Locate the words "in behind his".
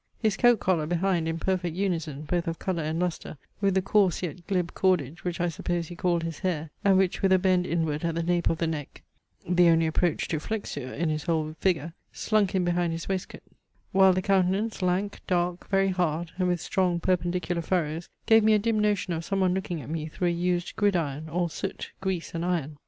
12.55-13.07